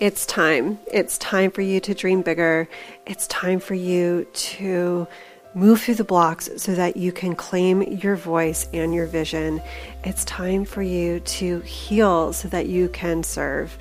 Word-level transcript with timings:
It's 0.00 0.26
time. 0.26 0.80
It's 0.92 1.18
time 1.18 1.52
for 1.52 1.62
you 1.62 1.78
to 1.78 1.94
dream 1.94 2.22
bigger. 2.22 2.68
It's 3.06 3.28
time 3.28 3.60
for 3.60 3.74
you 3.74 4.26
to 4.32 5.06
move 5.54 5.82
through 5.82 5.94
the 5.94 6.04
blocks 6.04 6.50
so 6.56 6.74
that 6.74 6.96
you 6.96 7.12
can 7.12 7.36
claim 7.36 7.80
your 7.82 8.16
voice 8.16 8.68
and 8.72 8.92
your 8.92 9.06
vision. 9.06 9.62
It's 10.02 10.24
time 10.24 10.64
for 10.64 10.82
you 10.82 11.20
to 11.20 11.60
heal 11.60 12.32
so 12.32 12.48
that 12.48 12.66
you 12.66 12.88
can 12.88 13.22
serve. 13.22 13.78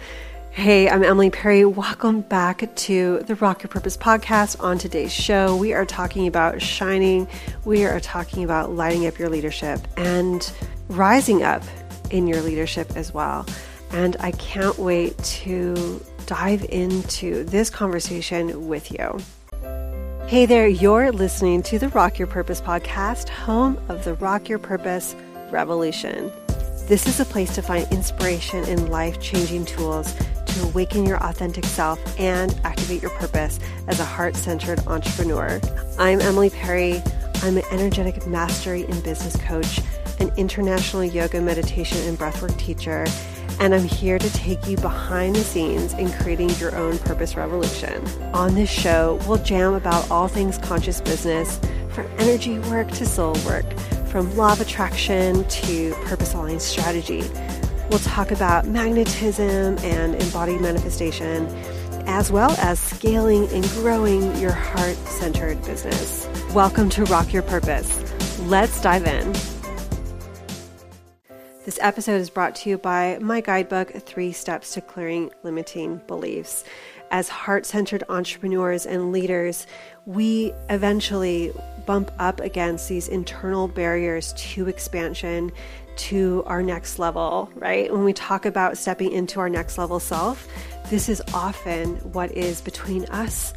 Hey, 0.51 0.87
I'm 0.87 1.03
Emily 1.03 1.31
Perry. 1.31 1.65
Welcome 1.65 2.21
back 2.21 2.75
to 2.75 3.19
the 3.25 3.33
Rock 3.33 3.63
Your 3.63 3.69
Purpose 3.69 3.97
podcast. 3.97 4.63
On 4.63 4.77
today's 4.77 5.11
show, 5.11 5.55
we 5.55 5.73
are 5.73 5.83
talking 5.83 6.27
about 6.27 6.61
shining, 6.61 7.27
we 7.65 7.85
are 7.85 7.99
talking 7.99 8.43
about 8.43 8.71
lighting 8.71 9.07
up 9.07 9.17
your 9.17 9.29
leadership 9.29 9.79
and 9.97 10.53
rising 10.89 11.41
up 11.41 11.63
in 12.11 12.27
your 12.27 12.41
leadership 12.43 12.95
as 12.95 13.11
well. 13.15 13.47
And 13.93 14.17
I 14.19 14.31
can't 14.31 14.77
wait 14.79 15.17
to 15.19 16.03
dive 16.25 16.65
into 16.65 17.43
this 17.43 17.69
conversation 17.69 18.67
with 18.67 18.91
you. 18.91 19.19
Hey 20.27 20.47
there, 20.47 20.67
you're 20.67 21.11
listening 21.11 21.61
to 21.63 21.77
the 21.77 21.89
Rock 21.89 22.17
Your 22.17 22.27
Purpose 22.27 22.59
podcast, 22.59 23.29
home 23.29 23.77
of 23.89 24.03
the 24.03 24.15
Rock 24.15 24.49
Your 24.49 24.57
Purpose 24.57 25.15
Revolution. 25.51 26.31
This 26.87 27.05
is 27.05 27.19
a 27.19 27.25
place 27.25 27.53
to 27.53 27.61
find 27.61 27.89
inspiration 27.91 28.63
and 28.63 28.89
life 28.89 29.21
changing 29.21 29.65
tools 29.65 30.15
to 30.47 30.63
awaken 30.63 31.05
your 31.05 31.23
authentic 31.23 31.65
self 31.65 31.99
and 32.19 32.59
activate 32.63 33.01
your 33.01 33.11
purpose 33.11 33.59
as 33.87 33.99
a 33.99 34.05
heart 34.05 34.35
centered 34.35 34.79
entrepreneur. 34.87 35.61
I'm 35.99 36.19
Emily 36.19 36.49
Perry. 36.49 37.03
I'm 37.43 37.57
an 37.57 37.63
energetic 37.69 38.25
mastery 38.25 38.85
and 38.85 39.03
business 39.03 39.35
coach, 39.43 39.81
an 40.19 40.31
international 40.35 41.03
yoga, 41.03 41.41
meditation, 41.41 41.99
and 42.07 42.17
breathwork 42.17 42.57
teacher 42.57 43.05
and 43.59 43.73
I'm 43.73 43.83
here 43.83 44.19
to 44.19 44.33
take 44.33 44.67
you 44.67 44.77
behind 44.77 45.35
the 45.35 45.43
scenes 45.43 45.93
in 45.93 46.11
creating 46.11 46.49
your 46.51 46.75
own 46.75 46.97
purpose 46.99 47.35
revolution. 47.35 48.05
On 48.33 48.55
this 48.55 48.69
show, 48.69 49.19
we'll 49.27 49.37
jam 49.37 49.73
about 49.73 50.09
all 50.11 50.27
things 50.27 50.57
conscious 50.57 51.01
business, 51.01 51.59
from 51.89 52.07
energy 52.17 52.59
work 52.59 52.89
to 52.91 53.05
soul 53.05 53.35
work, 53.45 53.65
from 54.07 54.35
law 54.35 54.53
of 54.53 54.61
attraction 54.61 55.47
to 55.47 55.93
purpose 56.05 56.33
aligned 56.33 56.61
strategy. 56.61 57.23
We'll 57.89 57.99
talk 57.99 58.31
about 58.31 58.65
magnetism 58.65 59.77
and 59.79 60.15
embodied 60.15 60.61
manifestation, 60.61 61.47
as 62.07 62.31
well 62.31 62.51
as 62.59 62.79
scaling 62.79 63.47
and 63.49 63.63
growing 63.69 64.35
your 64.37 64.51
heart 64.51 64.95
centered 65.07 65.63
business. 65.65 66.27
Welcome 66.53 66.89
to 66.91 67.03
Rock 67.05 67.31
Your 67.31 67.43
Purpose. 67.43 67.99
Let's 68.41 68.81
dive 68.81 69.05
in. 69.05 69.52
This 71.65 71.79
episode 71.81 72.19
is 72.19 72.29
brought 72.29 72.55
to 72.55 72.69
you 72.69 72.77
by 72.77 73.19
my 73.21 73.39
guidebook, 73.39 73.91
Three 73.91 74.33
Steps 74.33 74.73
to 74.73 74.81
Clearing 74.81 75.31
Limiting 75.43 76.01
Beliefs. 76.07 76.65
As 77.09 77.29
heart 77.29 77.65
centered 77.65 78.03
entrepreneurs 78.09 78.85
and 78.85 79.13
leaders, 79.13 79.65
we 80.05 80.51
eventually 80.69 81.53
bump 81.85 82.11
up 82.19 82.41
against 82.41 82.89
these 82.89 83.07
internal 83.07 83.69
barriers 83.69 84.33
to 84.33 84.67
expansion, 84.67 85.53
to 85.95 86.43
our 86.47 86.61
next 86.61 86.99
level, 86.99 87.49
right? 87.55 87.89
When 87.89 88.03
we 88.03 88.11
talk 88.11 88.45
about 88.45 88.77
stepping 88.77 89.13
into 89.13 89.39
our 89.39 89.49
next 89.49 89.77
level 89.77 90.01
self, 90.01 90.45
this 90.89 91.07
is 91.07 91.21
often 91.33 91.95
what 92.11 92.29
is 92.33 92.59
between 92.59 93.05
us 93.05 93.53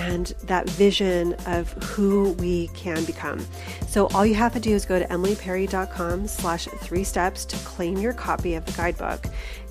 and 0.00 0.26
that 0.44 0.68
vision 0.70 1.34
of 1.46 1.72
who 1.84 2.32
we 2.34 2.68
can 2.68 3.04
become. 3.04 3.44
So 3.86 4.06
all 4.08 4.24
you 4.24 4.34
have 4.34 4.52
to 4.54 4.60
do 4.60 4.74
is 4.74 4.84
go 4.84 4.98
to 4.98 5.06
emilyperry.com 5.06 6.26
slash 6.26 6.66
three 6.66 7.04
steps 7.04 7.44
to 7.46 7.56
claim 7.58 7.98
your 7.98 8.12
copy 8.12 8.54
of 8.54 8.64
the 8.64 8.72
guidebook. 8.72 9.26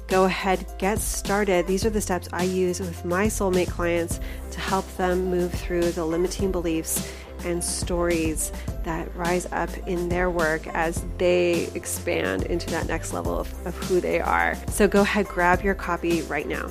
Go 0.08 0.26
ahead, 0.26 0.66
get 0.80 1.00
started. 1.00 1.68
These 1.68 1.86
are 1.86 1.92
the 1.92 2.02
steps 2.02 2.28
I 2.34 2.44
use 2.44 2.80
with 2.80 3.06
my 3.06 3.28
soulmate 3.28 3.70
clients 3.70 4.20
to 4.52 4.60
help 4.60 4.86
them 4.98 5.26
move 5.30 5.54
through 5.54 5.92
the 5.92 6.06
limiting 6.06 6.52
beliefs 6.52 7.12
and 7.46 7.64
stories 7.64 8.52
that 8.84 9.14
rise 9.16 9.46
up 9.52 9.70
in 9.88 10.10
their 10.10 10.30
work 10.30 10.66
as 10.68 11.04
they 11.18 11.70
expand 11.76 12.44
into 12.44 12.68
that 12.72 12.88
next 12.88 13.14
level 13.14 13.40
of, 13.40 13.68
of 13.68 13.76
who 13.76 14.02
they 14.02 14.20
are. 14.20 14.56
So 14.70 14.88
go 14.88 15.02
ahead, 15.02 15.28
grab 15.28 15.62
your 15.62 15.76
copy 15.76 16.24
right 16.24 16.48
now. 16.48 16.68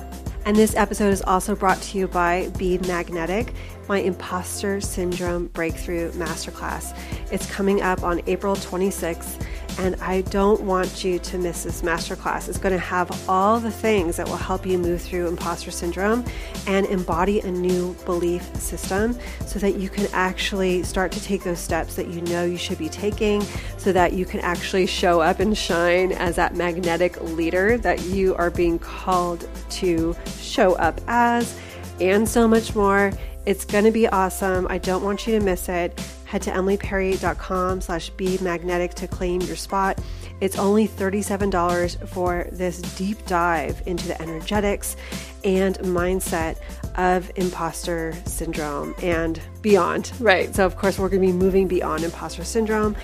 And 0.49 0.57
this 0.57 0.75
episode 0.75 1.13
is 1.13 1.21
also 1.21 1.55
brought 1.55 1.79
to 1.79 1.99
you 1.99 2.07
by 2.07 2.49
Be 2.57 2.79
Magnetic, 2.79 3.53
my 3.87 3.99
imposter 3.99 4.81
syndrome 4.81 5.45
breakthrough 5.49 6.11
masterclass. 6.13 6.97
It's 7.31 7.45
coming 7.51 7.83
up 7.83 8.01
on 8.01 8.23
April 8.25 8.55
26th 8.55 9.45
and 9.79 9.95
I 10.01 10.21
don't 10.21 10.61
want 10.61 11.05
you 11.05 11.19
to 11.19 11.37
miss 11.37 11.63
this 11.63 11.83
masterclass. 11.83 12.49
It's 12.49 12.57
going 12.57 12.73
to 12.73 12.79
have 12.79 13.29
all 13.29 13.61
the 13.61 13.71
things 13.71 14.17
that 14.17 14.27
will 14.27 14.35
help 14.35 14.65
you 14.65 14.77
move 14.77 15.01
through 15.01 15.27
imposter 15.27 15.71
syndrome 15.71 16.25
and 16.67 16.85
embody 16.87 17.39
a 17.39 17.49
new 17.49 17.93
belief 18.03 18.43
system 18.57 19.17
so 19.45 19.57
that 19.59 19.75
you 19.75 19.87
can 19.87 20.07
actually 20.11 20.83
start 20.83 21.13
to 21.13 21.23
take 21.23 21.43
those 21.43 21.59
steps 21.59 21.95
that 21.95 22.09
you 22.09 22.19
know 22.23 22.43
you 22.43 22.57
should 22.57 22.77
be 22.77 22.89
taking 22.89 23.41
so 23.77 23.93
that 23.93 24.11
you 24.11 24.25
can 24.25 24.41
actually 24.41 24.85
show 24.85 25.21
up 25.21 25.39
and 25.39 25.57
shine 25.57 26.11
as 26.11 26.35
that 26.35 26.55
magnetic 26.55 27.19
leader 27.21 27.77
that 27.77 28.01
you 28.01 28.35
are 28.35 28.51
being 28.51 28.79
called 28.79 29.47
to 29.69 30.13
show 30.39 30.73
up 30.73 30.99
as 31.07 31.57
and 32.01 32.27
so 32.27 32.49
much 32.49 32.75
more. 32.75 33.13
It's 33.45 33.63
going 33.63 33.85
to 33.85 33.91
be 33.91 34.09
awesome. 34.09 34.67
I 34.69 34.77
don't 34.77 35.03
want 35.03 35.25
you 35.25 35.39
to 35.39 35.43
miss 35.43 35.69
it 35.69 35.97
head 36.29 36.43
to 36.43 36.51
emilyperry.com 36.51 37.81
slash 37.81 38.11
be 38.11 38.37
magnetic 38.37 38.93
to 38.93 39.07
claim 39.07 39.41
your 39.41 39.55
spot. 39.55 39.99
It's 40.41 40.59
only 40.59 40.87
$37 40.87 42.07
for 42.07 42.47
this 42.51 42.83
deep 42.93 43.25
dive 43.25 43.81
into 43.87 44.07
the 44.07 44.21
energetics 44.21 44.95
and 45.43 45.75
mindset 45.79 46.57
of 46.97 47.31
imposter 47.35 48.13
syndrome 48.25 48.93
and 49.01 49.41
beyond, 49.63 50.11
right? 50.19 50.53
So, 50.53 50.67
of 50.67 50.77
course, 50.77 50.99
we're 50.99 51.09
going 51.09 51.23
to 51.23 51.27
be 51.29 51.33
moving 51.33 51.67
beyond 51.67 52.03
imposter 52.03 52.43
syndrome. 52.43 52.95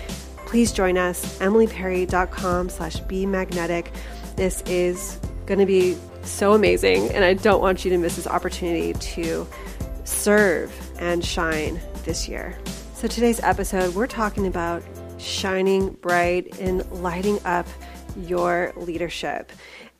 Please 0.46 0.70
join 0.70 0.96
us, 0.96 1.40
emilyperry.com 1.40 2.68
slash 2.68 3.00
be 3.00 3.26
magnetic. 3.26 3.92
This 4.36 4.62
is 4.66 5.18
going 5.46 5.58
to 5.58 5.66
be 5.66 5.96
so 6.22 6.52
amazing, 6.52 7.10
and 7.10 7.24
I 7.24 7.34
don't 7.34 7.60
want 7.60 7.84
you 7.84 7.90
to 7.90 7.98
miss 7.98 8.14
this 8.14 8.28
opportunity 8.28 8.92
to 8.92 9.48
serve 10.04 10.72
and 11.00 11.24
shine 11.24 11.80
this 12.04 12.28
year. 12.28 12.56
So, 12.96 13.06
today's 13.06 13.40
episode, 13.40 13.94
we're 13.94 14.06
talking 14.06 14.46
about 14.46 14.82
shining 15.18 15.90
bright 15.90 16.58
and 16.58 16.90
lighting 16.90 17.38
up 17.44 17.66
your 18.16 18.72
leadership 18.74 19.52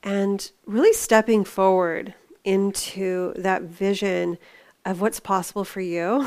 and 0.03 0.51
really 0.65 0.95
stepping 0.95 1.45
forward 1.45 2.15
into 2.43 3.35
that 3.37 3.61
vision 3.65 4.39
of 4.87 5.03
what's 5.03 5.21
possible 5.21 5.63
for 5.63 5.83
you, 5.83 6.27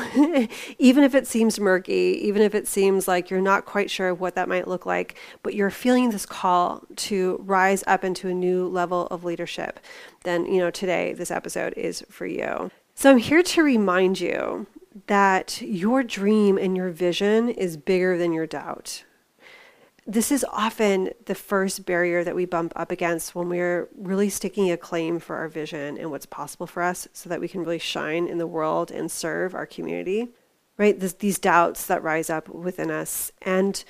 even 0.78 1.02
if 1.02 1.16
it 1.16 1.26
seems 1.26 1.58
murky, 1.58 2.20
even 2.22 2.40
if 2.40 2.54
it 2.54 2.68
seems 2.68 3.08
like 3.08 3.30
you're 3.30 3.40
not 3.40 3.64
quite 3.64 3.90
sure 3.90 4.14
what 4.14 4.36
that 4.36 4.48
might 4.48 4.68
look 4.68 4.86
like, 4.86 5.18
but 5.42 5.56
you're 5.56 5.70
feeling 5.70 6.10
this 6.10 6.24
call 6.24 6.84
to 6.94 7.42
rise 7.44 7.82
up 7.88 8.04
into 8.04 8.28
a 8.28 8.34
new 8.34 8.68
level 8.68 9.08
of 9.08 9.24
leadership, 9.24 9.80
then, 10.22 10.46
you 10.46 10.60
know, 10.60 10.70
today 10.70 11.14
this 11.14 11.32
episode 11.32 11.74
is 11.76 12.04
for 12.08 12.26
you. 12.26 12.70
So 12.94 13.10
I'm 13.10 13.18
here 13.18 13.42
to 13.42 13.62
remind 13.64 14.20
you 14.20 14.68
that 15.10 15.60
your 15.60 16.04
dream 16.04 16.56
and 16.56 16.76
your 16.76 16.88
vision 16.90 17.48
is 17.48 17.76
bigger 17.76 18.16
than 18.16 18.32
your 18.32 18.46
doubt. 18.46 19.02
This 20.06 20.30
is 20.30 20.46
often 20.52 21.10
the 21.26 21.34
first 21.34 21.84
barrier 21.84 22.22
that 22.22 22.36
we 22.36 22.44
bump 22.44 22.72
up 22.76 22.92
against 22.92 23.34
when 23.34 23.48
we're 23.48 23.88
really 23.96 24.28
sticking 24.28 24.70
a 24.70 24.76
claim 24.76 25.18
for 25.18 25.34
our 25.34 25.48
vision 25.48 25.98
and 25.98 26.12
what's 26.12 26.26
possible 26.26 26.68
for 26.68 26.84
us 26.84 27.08
so 27.12 27.28
that 27.28 27.40
we 27.40 27.48
can 27.48 27.62
really 27.62 27.80
shine 27.80 28.28
in 28.28 28.38
the 28.38 28.46
world 28.46 28.92
and 28.92 29.10
serve 29.10 29.52
our 29.52 29.66
community, 29.66 30.28
right? 30.78 31.00
This, 31.00 31.14
these 31.14 31.40
doubts 31.40 31.86
that 31.86 32.04
rise 32.04 32.30
up 32.30 32.48
within 32.48 32.88
us. 32.88 33.32
And 33.42 33.82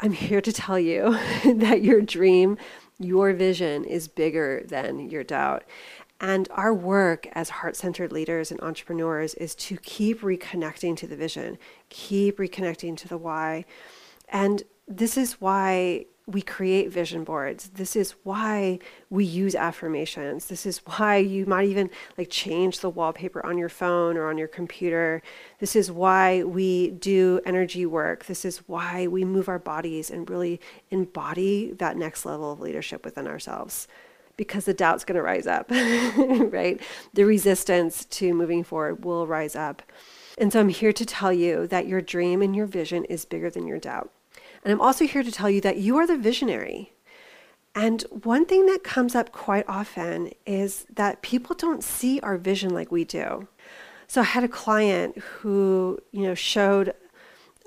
I'm 0.00 0.12
here 0.12 0.40
to 0.40 0.54
tell 0.54 0.78
you 0.78 1.18
that 1.44 1.82
your 1.82 2.00
dream, 2.00 2.56
your 2.98 3.34
vision 3.34 3.84
is 3.84 4.08
bigger 4.08 4.64
than 4.66 5.10
your 5.10 5.22
doubt. 5.22 5.64
And 6.22 6.46
our 6.52 6.72
work 6.72 7.26
as 7.32 7.50
heart 7.50 7.74
centered 7.74 8.12
leaders 8.12 8.52
and 8.52 8.60
entrepreneurs 8.60 9.34
is 9.34 9.56
to 9.56 9.76
keep 9.78 10.20
reconnecting 10.20 10.96
to 10.98 11.08
the 11.08 11.16
vision, 11.16 11.58
keep 11.88 12.38
reconnecting 12.38 12.96
to 12.98 13.08
the 13.08 13.18
why. 13.18 13.64
And 14.28 14.62
this 14.86 15.16
is 15.16 15.40
why 15.40 16.06
we 16.26 16.40
create 16.40 16.92
vision 16.92 17.24
boards. 17.24 17.70
This 17.70 17.96
is 17.96 18.12
why 18.22 18.78
we 19.10 19.24
use 19.24 19.56
affirmations. 19.56 20.46
This 20.46 20.64
is 20.64 20.78
why 20.86 21.16
you 21.16 21.44
might 21.44 21.66
even 21.66 21.90
like 22.16 22.30
change 22.30 22.78
the 22.78 22.90
wallpaper 22.90 23.44
on 23.44 23.58
your 23.58 23.68
phone 23.68 24.16
or 24.16 24.28
on 24.28 24.38
your 24.38 24.46
computer. 24.46 25.22
This 25.58 25.74
is 25.74 25.90
why 25.90 26.44
we 26.44 26.90
do 26.90 27.40
energy 27.44 27.84
work. 27.84 28.26
This 28.26 28.44
is 28.44 28.58
why 28.68 29.08
we 29.08 29.24
move 29.24 29.48
our 29.48 29.58
bodies 29.58 30.08
and 30.08 30.30
really 30.30 30.60
embody 30.92 31.72
that 31.72 31.96
next 31.96 32.24
level 32.24 32.52
of 32.52 32.60
leadership 32.60 33.04
within 33.04 33.26
ourselves 33.26 33.88
because 34.36 34.64
the 34.64 34.74
doubt's 34.74 35.04
going 35.04 35.16
to 35.16 35.22
rise 35.22 35.46
up, 35.46 35.70
right? 35.70 36.80
The 37.14 37.24
resistance 37.24 38.04
to 38.06 38.34
moving 38.34 38.64
forward 38.64 39.04
will 39.04 39.26
rise 39.26 39.54
up. 39.54 39.82
And 40.38 40.52
so 40.52 40.60
I'm 40.60 40.68
here 40.68 40.92
to 40.92 41.06
tell 41.06 41.32
you 41.32 41.66
that 41.68 41.86
your 41.86 42.00
dream 42.00 42.42
and 42.42 42.56
your 42.56 42.66
vision 42.66 43.04
is 43.04 43.24
bigger 43.24 43.50
than 43.50 43.66
your 43.66 43.78
doubt. 43.78 44.10
And 44.64 44.72
I'm 44.72 44.80
also 44.80 45.06
here 45.06 45.22
to 45.22 45.32
tell 45.32 45.50
you 45.50 45.60
that 45.60 45.78
you 45.78 45.96
are 45.96 46.06
the 46.06 46.16
visionary. 46.16 46.92
And 47.74 48.02
one 48.10 48.46
thing 48.46 48.66
that 48.66 48.84
comes 48.84 49.14
up 49.14 49.32
quite 49.32 49.64
often 49.68 50.30
is 50.46 50.86
that 50.94 51.22
people 51.22 51.56
don't 51.56 51.82
see 51.82 52.20
our 52.20 52.36
vision 52.36 52.70
like 52.74 52.92
we 52.92 53.04
do. 53.04 53.48
So 54.06 54.20
I 54.20 54.24
had 54.24 54.44
a 54.44 54.48
client 54.48 55.16
who, 55.18 55.98
you 56.10 56.22
know, 56.22 56.34
showed 56.34 56.94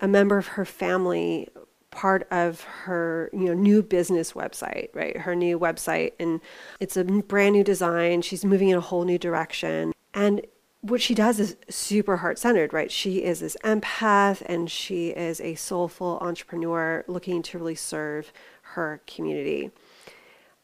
a 0.01 0.07
member 0.07 0.37
of 0.37 0.47
her 0.47 0.65
family 0.65 1.49
part 1.95 2.27
of 2.29 2.61
her 2.61 3.29
you 3.31 3.45
know 3.45 3.53
new 3.53 3.81
business 3.81 4.33
website 4.33 4.89
right 4.93 5.17
her 5.17 5.33
new 5.33 5.57
website 5.57 6.11
and 6.19 6.41
it's 6.81 6.97
a 6.97 7.03
brand 7.03 7.53
new 7.53 7.63
design 7.63 8.21
she's 8.21 8.43
moving 8.43 8.69
in 8.69 8.77
a 8.77 8.81
whole 8.81 9.05
new 9.05 9.17
direction 9.17 9.93
and 10.13 10.45
what 10.81 11.01
she 11.01 11.15
does 11.15 11.39
is 11.39 11.57
super 11.67 12.17
heart 12.17 12.37
centered, 12.37 12.71
right? 12.71 12.91
She 12.91 13.23
is 13.23 13.39
this 13.39 13.57
empath 13.63 14.43
and 14.45 14.69
she 14.69 15.09
is 15.09 15.41
a 15.41 15.55
soulful 15.55 16.19
entrepreneur 16.21 17.03
looking 17.07 17.41
to 17.43 17.57
really 17.57 17.75
serve 17.75 18.31
her 18.61 19.01
community. 19.07 19.71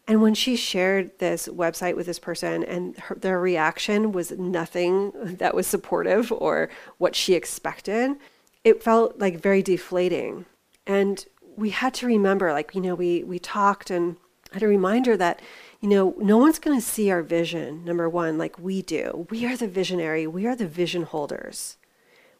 And 0.07 0.21
when 0.21 0.35
she 0.35 0.55
shared 0.55 1.17
this 1.17 1.47
website 1.47 1.95
with 1.95 2.05
this 2.05 2.19
person 2.19 2.63
and 2.63 2.97
her, 2.97 3.15
their 3.15 3.39
reaction 3.39 4.11
was 4.11 4.31
nothing 4.31 5.11
that 5.15 5.55
was 5.55 5.65
supportive 5.65 6.31
or 6.31 6.69
what 6.97 7.15
she 7.15 7.33
expected, 7.33 8.11
it 8.63 8.83
felt 8.83 9.17
like 9.17 9.39
very 9.39 9.63
deflating. 9.63 10.45
And 10.91 11.25
we 11.55 11.69
had 11.69 11.93
to 11.95 12.05
remember, 12.05 12.51
like, 12.51 12.75
you 12.75 12.81
know, 12.81 12.95
we, 12.95 13.23
we 13.23 13.39
talked 13.39 13.89
and 13.89 14.17
had 14.51 14.61
a 14.61 14.67
reminder 14.67 15.15
that, 15.15 15.41
you 15.79 15.87
know, 15.87 16.13
no 16.17 16.37
one's 16.37 16.59
going 16.59 16.77
to 16.77 16.85
see 16.85 17.09
our 17.09 17.21
vision, 17.21 17.85
number 17.85 18.09
one, 18.09 18.37
like 18.37 18.59
we 18.59 18.81
do. 18.81 19.25
We 19.29 19.45
are 19.45 19.55
the 19.55 19.69
visionary, 19.69 20.27
we 20.27 20.45
are 20.47 20.55
the 20.55 20.67
vision 20.67 21.03
holders. 21.03 21.77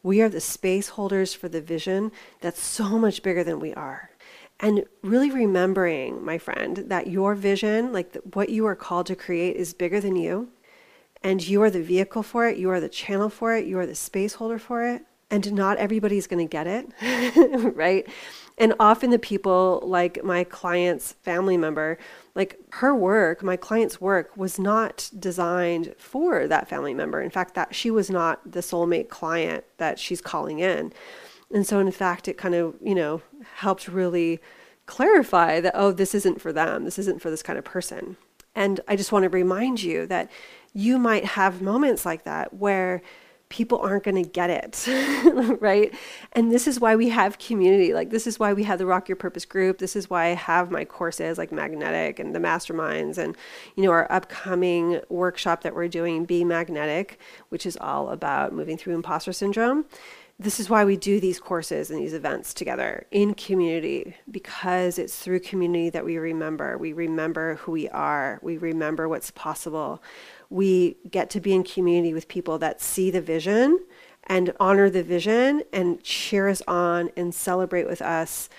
We 0.03 0.21
are 0.21 0.27
the 0.27 0.41
space 0.41 0.89
holders 0.89 1.33
for 1.33 1.47
the 1.47 1.61
vision 1.61 2.11
that's 2.41 2.61
so 2.61 2.99
much 2.99 3.23
bigger 3.23 3.45
than 3.45 3.61
we 3.61 3.73
are. 3.73 4.11
And 4.59 4.83
really 5.01 5.31
remembering, 5.31 6.25
my 6.25 6.37
friend, 6.37 6.75
that 6.87 7.07
your 7.07 7.35
vision, 7.35 7.93
like 7.93 8.11
the, 8.11 8.19
what 8.33 8.49
you 8.49 8.65
are 8.65 8.75
called 8.75 9.05
to 9.05 9.15
create, 9.15 9.55
is 9.55 9.73
bigger 9.73 10.01
than 10.01 10.17
you. 10.17 10.49
And 11.23 11.47
you 11.47 11.63
are 11.63 11.69
the 11.69 11.81
vehicle 11.81 12.23
for 12.23 12.49
it, 12.49 12.57
you 12.57 12.69
are 12.69 12.81
the 12.81 12.89
channel 12.89 13.29
for 13.29 13.55
it, 13.55 13.65
you 13.65 13.79
are 13.79 13.85
the 13.85 13.95
space 13.95 14.33
holder 14.33 14.59
for 14.59 14.83
it. 14.83 15.05
And 15.31 15.53
not 15.53 15.77
everybody's 15.77 16.27
going 16.27 16.45
to 16.45 16.49
get 16.49 16.67
it, 16.67 17.73
right? 17.75 18.05
And 18.57 18.73
often 18.79 19.09
the 19.09 19.17
people, 19.17 19.81
like 19.83 20.23
my 20.23 20.43
client's 20.43 21.13
family 21.13 21.57
member, 21.57 21.97
like 22.35 22.59
her 22.73 22.93
work, 22.93 23.41
my 23.41 23.55
client's 23.55 23.99
work 23.99 24.35
was 24.37 24.59
not 24.59 25.09
designed 25.17 25.95
for 25.97 26.47
that 26.47 26.67
family 26.67 26.93
member. 26.93 27.21
In 27.21 27.29
fact, 27.29 27.55
that 27.55 27.73
she 27.73 27.89
was 27.89 28.09
not 28.09 28.51
the 28.51 28.59
soulmate 28.59 29.09
client 29.09 29.63
that 29.77 29.97
she's 29.97 30.21
calling 30.21 30.59
in. 30.59 30.93
And 31.53 31.65
so, 31.65 31.79
in 31.79 31.91
fact, 31.91 32.27
it 32.27 32.37
kind 32.37 32.53
of, 32.53 32.75
you 32.81 32.93
know, 32.93 33.21
helped 33.55 33.87
really 33.87 34.39
clarify 34.85 35.59
that, 35.61 35.73
oh, 35.75 35.91
this 35.91 36.13
isn't 36.13 36.41
for 36.41 36.53
them. 36.53 36.83
This 36.83 36.99
isn't 36.99 37.21
for 37.21 37.29
this 37.29 37.41
kind 37.41 37.57
of 37.57 37.65
person. 37.65 38.17
And 38.53 38.79
I 38.87 38.95
just 38.95 39.11
want 39.11 39.23
to 39.23 39.29
remind 39.29 39.81
you 39.81 40.05
that 40.07 40.29
you 40.73 40.99
might 40.99 41.25
have 41.25 41.61
moments 41.61 42.05
like 42.05 42.25
that 42.25 42.53
where 42.53 43.01
people 43.51 43.79
aren't 43.79 44.05
going 44.05 44.23
to 44.23 44.27
get 44.27 44.49
it, 44.49 44.87
right? 45.61 45.93
And 46.31 46.51
this 46.51 46.67
is 46.67 46.79
why 46.79 46.95
we 46.95 47.09
have 47.09 47.37
community. 47.37 47.93
Like, 47.93 48.09
this 48.09 48.25
is 48.25 48.39
why 48.39 48.53
we 48.53 48.63
have 48.63 48.79
the 48.79 48.85
Rock 48.85 49.09
Your 49.09 49.17
Purpose 49.17 49.45
group. 49.45 49.77
This 49.77 49.95
is 49.95 50.09
why 50.09 50.27
I 50.27 50.35
have 50.35 50.71
my 50.71 50.85
courses 50.85 51.37
like 51.37 51.51
Magnetic 51.51 52.17
and 52.17 52.33
the 52.33 52.39
Masterminds, 52.39 53.17
and, 53.17 53.35
you 53.75 53.83
know, 53.83 53.91
our 53.91 54.11
upcoming 54.11 55.01
workshop 55.09 55.63
that 55.63 55.75
we're 55.75 55.89
doing, 55.89 56.25
Be 56.25 56.45
Magnetic, 56.45 57.19
which 57.49 57.65
is 57.65 57.77
all 57.77 58.09
about 58.09 58.53
moving 58.53 58.77
through 58.77 58.95
imposter 58.95 59.33
syndrome 59.33 59.85
this 60.41 60.59
is 60.59 60.71
why 60.71 60.83
we 60.83 60.97
do 60.97 61.19
these 61.19 61.39
courses 61.39 61.91
and 61.91 61.99
these 61.99 62.15
events 62.15 62.51
together 62.51 63.05
in 63.11 63.35
community 63.35 64.15
because 64.31 64.97
it's 64.97 65.19
through 65.19 65.39
community 65.39 65.91
that 65.91 66.03
we 66.03 66.17
remember. 66.17 66.79
We 66.79 66.93
remember 66.93 67.55
who 67.55 67.73
we 67.73 67.87
are, 67.89 68.39
we 68.41 68.57
remember 68.57 69.07
what's 69.07 69.29
possible. 69.29 70.01
We 70.51 70.97
get 71.09 71.31
to 71.31 71.39
be 71.39 71.53
in 71.53 71.63
community 71.63 72.13
with 72.13 72.27
people 72.27 72.59
that 72.59 72.79
see 72.79 73.09
the 73.09 73.21
vision 73.21 73.79
and 74.25 74.53
honor 74.59 74.89
the 74.89 75.01
vision 75.01 75.63
and 75.73 76.03
cheer 76.03 76.47
us 76.47 76.61
on 76.67 77.09
and 77.17 77.33
celebrate 77.33 77.87
with 77.87 78.01
us 78.01 78.49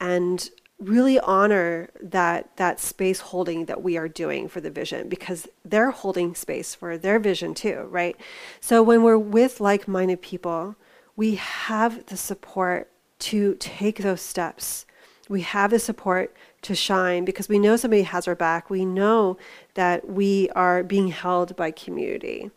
and 0.00 0.48
really 0.78 1.20
honor 1.20 1.90
that 2.00 2.56
that 2.56 2.80
space 2.80 3.20
holding 3.20 3.66
that 3.66 3.82
we 3.82 3.96
are 3.96 4.08
doing 4.08 4.48
for 4.48 4.60
the 4.60 4.70
vision 4.70 5.08
because 5.08 5.46
they're 5.64 5.92
holding 5.92 6.34
space 6.34 6.74
for 6.74 6.98
their 6.98 7.20
vision 7.20 7.54
too 7.54 7.86
right 7.88 8.16
so 8.60 8.82
when 8.82 9.04
we're 9.04 9.16
with 9.16 9.60
like-minded 9.60 10.20
people 10.20 10.74
we 11.14 11.36
have 11.36 12.06
the 12.06 12.16
support 12.16 12.90
to 13.22 13.54
take 13.60 13.98
those 13.98 14.20
steps. 14.20 14.84
We 15.28 15.42
have 15.42 15.70
the 15.70 15.78
support 15.78 16.34
to 16.62 16.74
shine 16.74 17.24
because 17.24 17.48
we 17.48 17.58
know 17.58 17.76
somebody 17.76 18.02
has 18.02 18.26
our 18.26 18.34
back. 18.34 18.70
We 18.70 18.84
know 18.84 19.36
that 19.74 20.08
we 20.08 20.48
are 20.50 20.82
being 20.82 21.08
held 21.08 21.54
by 21.56 21.70
community. 21.70 22.50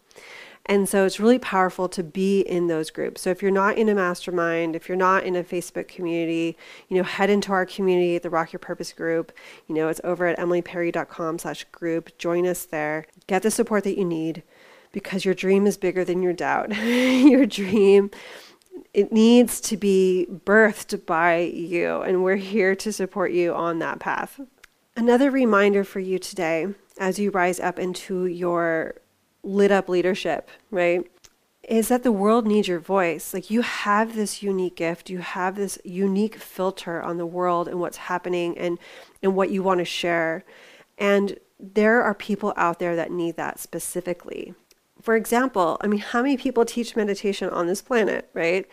And 0.68 0.90
so 0.90 1.06
it's 1.06 1.20
really 1.20 1.38
powerful 1.38 1.88
to 1.90 2.04
be 2.04 2.42
in 2.42 2.68
those 2.68 2.90
groups. 2.90 3.22
So 3.22 3.30
if 3.30 3.42
you're 3.42 3.52
not 3.52 3.78
in 3.78 3.88
a 3.88 3.94
mastermind, 3.94 4.76
if 4.76 4.90
you're 4.90 4.98
not 4.98 5.24
in 5.24 5.36
a 5.36 5.44
Facebook 5.44 5.88
community, 5.88 6.58
you 6.90 6.98
know, 6.98 7.04
head 7.04 7.30
into 7.30 7.52
our 7.52 7.68
community, 7.68 8.18
the 8.18 8.32
Rock 8.32 8.52
Your 8.52 8.60
Purpose 8.60 8.92
group. 8.92 9.32
You 9.68 9.76
know, 9.76 9.90
it's 9.90 10.02
over 10.04 10.26
at 10.26 10.40
emilyperry.com 10.40 11.38
slash 11.38 11.66
group. 11.66 12.18
Join 12.18 12.48
us 12.48 12.66
there. 12.66 13.06
Get 13.28 13.44
the 13.44 13.52
support 13.52 13.84
that 13.84 13.98
you 13.98 14.06
need 14.06 14.42
because 14.92 15.24
your 15.24 15.36
dream 15.36 15.68
is 15.68 15.78
bigger 15.78 16.04
than 16.04 16.24
your 16.24 16.34
doubt. 16.34 16.76
your 16.86 17.46
dream 17.46 18.10
it 18.94 19.12
needs 19.12 19.60
to 19.62 19.78
be 19.78 20.28
birthed 20.30 21.06
by 21.06 21.40
you, 21.40 22.02
and 22.02 22.24
we're 22.24 22.36
here 22.36 22.76
to 22.76 22.92
support 22.92 23.32
you 23.32 23.54
on 23.54 23.80
that 23.80 24.00
path. 24.00 24.40
Another 24.96 25.30
reminder 25.30 25.84
for 25.84 26.00
you 26.00 26.18
today 26.18 26.68
as 26.98 27.20
you 27.20 27.32
rise 27.32 27.60
up 27.60 27.78
into 27.78 28.26
your 28.26 28.96
lit 29.44 29.72
up 29.72 29.90
leadership, 29.90 30.50
right? 30.72 31.10
Is 31.68 31.88
that 31.90 32.04
the 32.04 32.12
world 32.12 32.48
needs 32.48 32.68
your 32.68 32.80
voice. 32.80 33.34
Like 33.34 33.50
you 33.50 33.62
have 33.62 34.16
this 34.16 34.42
unique 34.42 34.78
gift, 34.78 35.10
you 35.10 35.20
have 35.20 35.56
this 35.56 35.78
unique 35.84 36.36
filter 36.36 37.02
on 37.02 37.18
the 37.18 37.26
world 37.26 37.68
and 37.68 37.80
what's 37.80 37.98
happening 37.98 38.58
and, 38.58 38.80
and 39.22 39.36
what 39.36 39.52
you 39.52 39.64
want 39.64 39.80
to 39.80 39.86
share. 39.86 40.46
And 40.98 41.38
there 41.60 42.04
are 42.04 42.14
people 42.14 42.54
out 42.56 42.80
there 42.80 42.96
that 42.96 43.12
need 43.12 43.36
that 43.38 43.60
specifically. 43.60 44.54
For 45.06 45.16
example, 45.16 45.78
I 45.82 45.88
mean, 45.88 46.00
how 46.00 46.24
many 46.24 46.36
people 46.36 46.66
teach 46.66 46.96
meditation 46.96 47.48
on 47.52 47.68
this 47.68 47.84
planet, 47.84 48.28
right? 48.34 48.66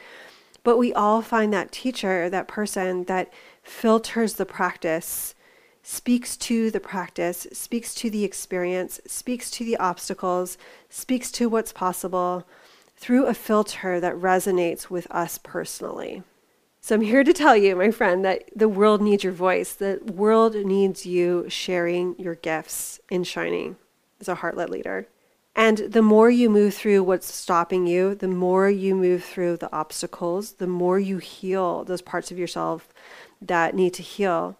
But 0.64 0.78
we 0.78 0.90
all 0.94 1.20
find 1.20 1.52
that 1.52 1.72
teacher, 1.72 2.30
that 2.30 2.48
person 2.48 3.04
that 3.04 3.30
filters 3.62 4.32
the 4.34 4.46
practice, 4.46 5.34
speaks 5.82 6.38
to 6.38 6.70
the 6.70 6.80
practice, 6.80 7.46
speaks 7.52 7.94
to 7.96 8.08
the 8.08 8.24
experience, 8.24 8.98
speaks 9.06 9.50
to 9.50 9.62
the 9.62 9.76
obstacles, 9.76 10.56
speaks 10.88 11.30
to 11.32 11.50
what's 11.50 11.70
possible 11.70 12.48
through 12.96 13.26
a 13.26 13.34
filter 13.34 14.00
that 14.00 14.14
resonates 14.14 14.88
with 14.88 15.06
us 15.10 15.36
personally. 15.36 16.22
So 16.80 16.94
I'm 16.94 17.02
here 17.02 17.24
to 17.24 17.32
tell 17.34 17.58
you, 17.58 17.76
my 17.76 17.90
friend, 17.90 18.24
that 18.24 18.44
the 18.56 18.70
world 18.70 19.02
needs 19.02 19.22
your 19.22 19.34
voice. 19.34 19.74
The 19.74 20.00
world 20.10 20.54
needs 20.54 21.04
you 21.04 21.44
sharing 21.50 22.18
your 22.18 22.36
gifts 22.36 23.00
in 23.10 23.22
shining 23.22 23.76
as 24.18 24.28
a 24.28 24.36
heart 24.36 24.56
led 24.56 24.70
leader. 24.70 25.08
And 25.54 25.78
the 25.78 26.02
more 26.02 26.30
you 26.30 26.48
move 26.48 26.74
through 26.74 27.02
what's 27.02 27.32
stopping 27.32 27.86
you, 27.86 28.14
the 28.14 28.28
more 28.28 28.70
you 28.70 28.94
move 28.94 29.22
through 29.22 29.58
the 29.58 29.72
obstacles, 29.72 30.54
the 30.54 30.66
more 30.66 30.98
you 30.98 31.18
heal 31.18 31.84
those 31.84 32.00
parts 32.00 32.30
of 32.30 32.38
yourself 32.38 32.88
that 33.40 33.74
need 33.74 33.92
to 33.94 34.02
heal, 34.02 34.56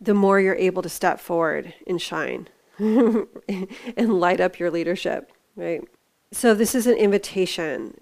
the 0.00 0.14
more 0.14 0.40
you're 0.40 0.54
able 0.54 0.82
to 0.82 0.88
step 0.88 1.18
forward 1.18 1.74
and 1.86 2.00
shine 2.00 2.48
and 2.78 3.26
light 3.96 4.40
up 4.40 4.58
your 4.58 4.70
leadership, 4.70 5.32
right? 5.56 5.82
So, 6.32 6.54
this 6.54 6.76
is 6.76 6.86
an 6.86 6.96
invitation 6.96 7.94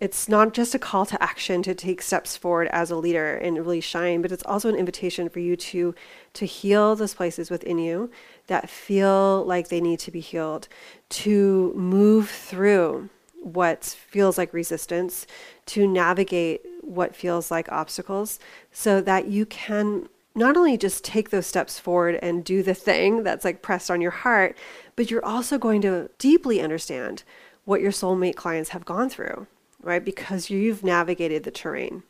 it's 0.00 0.28
not 0.28 0.54
just 0.54 0.74
a 0.74 0.78
call 0.78 1.04
to 1.06 1.20
action 1.20 1.62
to 1.64 1.74
take 1.74 2.00
steps 2.02 2.36
forward 2.36 2.68
as 2.68 2.90
a 2.90 2.96
leader 2.96 3.34
and 3.36 3.58
really 3.58 3.80
shine, 3.80 4.22
but 4.22 4.30
it's 4.30 4.44
also 4.44 4.68
an 4.68 4.76
invitation 4.76 5.28
for 5.28 5.40
you 5.40 5.56
to 5.56 5.94
to 6.34 6.46
heal 6.46 6.94
those 6.94 7.14
places 7.14 7.50
within 7.50 7.78
you 7.78 8.10
that 8.46 8.70
feel 8.70 9.44
like 9.44 9.68
they 9.68 9.80
need 9.80 9.98
to 10.00 10.12
be 10.12 10.20
healed, 10.20 10.68
to 11.08 11.72
move 11.74 12.30
through 12.30 13.08
what 13.42 13.84
feels 13.84 14.38
like 14.38 14.52
resistance, 14.52 15.26
to 15.66 15.86
navigate 15.86 16.60
what 16.82 17.16
feels 17.16 17.50
like 17.50 17.70
obstacles 17.72 18.38
so 18.70 19.00
that 19.00 19.26
you 19.26 19.44
can 19.46 20.08
not 20.34 20.56
only 20.56 20.76
just 20.76 21.02
take 21.02 21.30
those 21.30 21.46
steps 21.46 21.80
forward 21.80 22.18
and 22.22 22.44
do 22.44 22.62
the 22.62 22.74
thing 22.74 23.24
that's 23.24 23.44
like 23.44 23.62
pressed 23.62 23.90
on 23.90 24.00
your 24.00 24.12
heart, 24.12 24.56
but 24.94 25.10
you're 25.10 25.24
also 25.24 25.58
going 25.58 25.80
to 25.80 26.08
deeply 26.18 26.60
understand 26.60 27.24
what 27.64 27.80
your 27.80 27.90
soulmate 27.90 28.36
clients 28.36 28.70
have 28.70 28.84
gone 28.84 29.10
through 29.10 29.46
right? 29.82 30.04
Because 30.04 30.50
you've 30.50 30.82
navigated 30.82 31.44
the 31.44 31.50
terrain. 31.50 32.02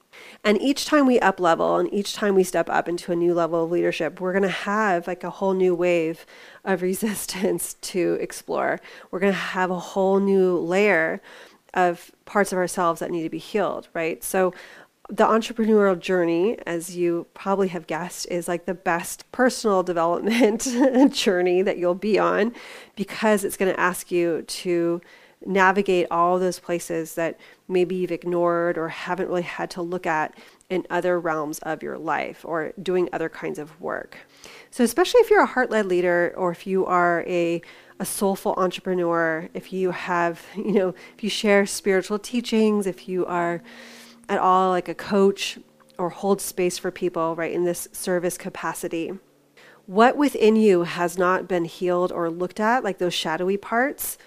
And 0.42 0.60
each 0.60 0.86
time 0.86 1.06
we 1.06 1.20
up 1.20 1.38
level 1.38 1.76
and 1.76 1.92
each 1.92 2.14
time 2.14 2.34
we 2.34 2.42
step 2.42 2.68
up 2.68 2.88
into 2.88 3.12
a 3.12 3.16
new 3.16 3.34
level 3.34 3.64
of 3.64 3.70
leadership, 3.70 4.20
we're 4.20 4.32
going 4.32 4.42
to 4.42 4.48
have 4.48 5.06
like 5.06 5.22
a 5.22 5.30
whole 5.30 5.54
new 5.54 5.74
wave 5.74 6.26
of 6.64 6.82
resistance 6.82 7.74
to 7.74 8.18
explore. 8.20 8.80
We're 9.10 9.20
going 9.20 9.32
to 9.32 9.38
have 9.38 9.70
a 9.70 9.78
whole 9.78 10.18
new 10.20 10.56
layer 10.56 11.20
of 11.74 12.10
parts 12.24 12.52
of 12.52 12.58
ourselves 12.58 13.00
that 13.00 13.10
need 13.10 13.22
to 13.22 13.30
be 13.30 13.38
healed, 13.38 13.88
right? 13.94 14.24
So 14.24 14.54
the 15.10 15.24
entrepreneurial 15.24 15.98
journey, 15.98 16.58
as 16.66 16.96
you 16.96 17.26
probably 17.32 17.68
have 17.68 17.86
guessed, 17.86 18.26
is 18.30 18.46
like 18.46 18.66
the 18.66 18.74
best 18.74 19.30
personal 19.32 19.82
development 19.92 20.62
journey 21.12 21.62
that 21.62 21.78
you'll 21.78 21.94
be 21.94 22.18
on 22.18 22.54
because 22.96 23.44
it's 23.44 23.56
going 23.56 23.72
to 23.72 23.80
ask 23.80 24.10
you 24.10 24.42
to 24.42 25.00
navigate 25.44 26.06
all 26.10 26.38
those 26.38 26.58
places 26.58 27.14
that 27.14 27.38
maybe 27.68 27.94
you've 27.94 28.12
ignored 28.12 28.76
or 28.76 28.88
haven't 28.88 29.28
really 29.28 29.42
had 29.42 29.70
to 29.70 29.82
look 29.82 30.06
at 30.06 30.36
in 30.68 30.86
other 30.90 31.18
realms 31.18 31.58
of 31.60 31.82
your 31.82 31.96
life 31.96 32.44
or 32.44 32.72
doing 32.82 33.08
other 33.12 33.28
kinds 33.28 33.58
of 33.58 33.80
work. 33.80 34.18
So, 34.70 34.84
especially 34.84 35.20
if 35.20 35.30
you're 35.30 35.42
a 35.42 35.46
heart 35.46 35.70
led 35.70 35.86
leader 35.86 36.34
or 36.36 36.50
if 36.50 36.66
you 36.66 36.84
are 36.86 37.24
a 37.26 37.62
a 38.00 38.04
soulful 38.04 38.54
entrepreneur, 38.56 39.48
if 39.54 39.72
you 39.72 39.90
have, 39.90 40.42
you 40.56 40.72
know, 40.72 40.94
if 41.16 41.24
you 41.24 41.30
share 41.30 41.66
spiritual 41.66 42.18
teachings, 42.18 42.86
if 42.86 43.08
you 43.08 43.26
are 43.26 43.62
at 44.28 44.38
all 44.38 44.70
like 44.70 44.88
a 44.88 44.94
coach 44.94 45.58
or 45.98 46.10
hold 46.10 46.40
space 46.40 46.78
for 46.78 46.90
people, 46.90 47.34
right, 47.34 47.52
in 47.52 47.64
this 47.64 47.88
service 47.92 48.38
capacity. 48.38 49.12
What 49.86 50.16
within 50.16 50.54
you 50.54 50.84
has 50.84 51.18
not 51.18 51.48
been 51.48 51.64
healed 51.64 52.12
or 52.12 52.30
looked 52.30 52.60
at, 52.60 52.84
like 52.84 52.98
those 52.98 53.14
shadowy 53.14 53.56
parts, 53.56 54.18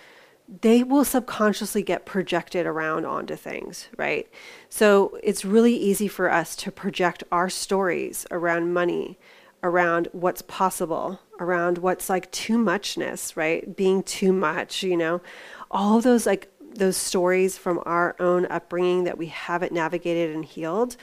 they 0.60 0.84
will 0.84 1.05
subconsciously 1.05 1.81
get 1.81 2.05
projected 2.05 2.65
around 2.65 3.05
onto 3.05 3.38
things, 3.38 3.88
right? 3.98 4.27
So 4.70 5.17
it's 5.24 5.46
really 5.46 5.75
easy 5.75 6.10
for 6.10 6.29
us 6.29 6.58
to 6.58 6.72
project 6.72 7.24
our 7.31 7.50
stories 7.50 8.25
around 8.31 8.74
money, 8.74 9.17
around 9.63 10.10
what's 10.12 10.41
possible, 10.41 11.22
around 11.39 11.77
what's 11.77 12.10
like 12.10 12.29
too 12.31 12.58
muchness, 12.58 13.38
right? 13.38 13.75
Being 13.77 14.03
too 14.03 14.34
much, 14.34 14.84
you 14.84 14.98
know, 14.98 15.22
all 15.70 16.01
those 16.01 16.25
like 16.25 16.50
those 16.60 16.98
stories 16.98 17.58
from 17.58 17.81
our 17.86 18.15
own 18.20 18.46
upbringing 18.48 19.05
that 19.05 19.17
we 19.17 19.27
haven't 19.27 19.72
navigated 19.72 20.36
and 20.36 20.43
healed, 20.43 20.98